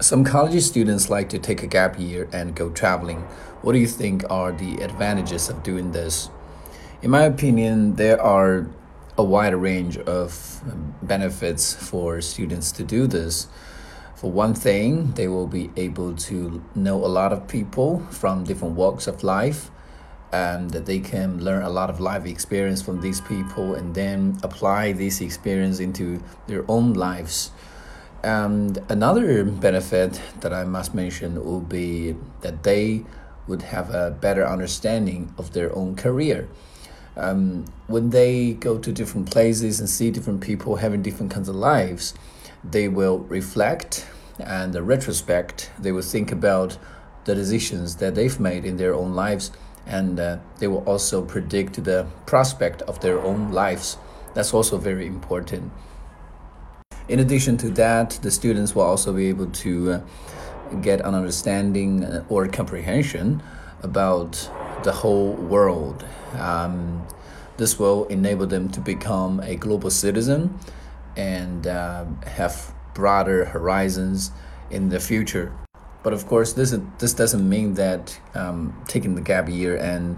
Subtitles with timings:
[0.00, 3.18] Some college students like to take a gap year and go traveling.
[3.60, 6.30] What do you think are the advantages of doing this?
[7.02, 8.66] In my opinion, there are
[9.18, 10.62] a wide range of
[11.02, 13.48] benefits for students to do this.
[14.14, 18.76] For one thing, they will be able to know a lot of people from different
[18.76, 19.70] walks of life
[20.32, 24.38] and that they can learn a lot of life experience from these people and then
[24.42, 27.50] apply this experience into their own lives.
[28.22, 33.04] And another benefit that I must mention would be that they
[33.46, 36.48] would have a better understanding of their own career.
[37.16, 41.56] Um, when they go to different places and see different people having different kinds of
[41.56, 42.14] lives,
[42.62, 44.06] they will reflect
[44.38, 45.70] and retrospect.
[45.78, 46.78] They will think about
[47.24, 49.50] the decisions that they've made in their own lives,
[49.86, 53.96] and uh, they will also predict the prospect of their own lives.
[54.34, 55.72] That's also very important.
[57.10, 60.00] In addition to that, the students will also be able to uh,
[60.80, 63.42] get an understanding uh, or comprehension
[63.82, 64.48] about
[64.84, 66.04] the whole world.
[66.38, 67.04] Um,
[67.56, 70.56] this will enable them to become a global citizen
[71.16, 74.30] and uh, have broader horizons
[74.70, 75.52] in the future.
[76.04, 80.16] But of course, this this doesn't mean that um, taking the gap year and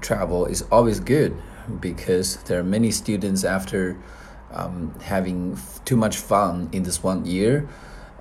[0.00, 1.36] travel is always good,
[1.80, 3.96] because there are many students after
[4.53, 7.65] um, having too much fun in this one year,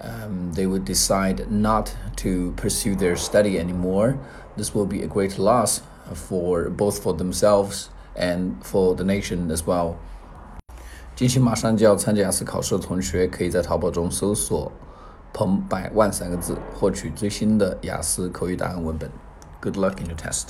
[0.01, 4.17] um, they would decide not to pursue their study anymore.
[4.57, 5.83] This will be a great loss
[6.15, 9.97] for both for themselves and for the nation as well.
[11.15, 14.71] 近期马上就要参加雅思考试的同学，可以在淘宝中搜索“
[15.33, 19.11] 彭百万”三个字，获取最新的雅思口语答案文本。
[19.63, 20.49] Good luck in your test.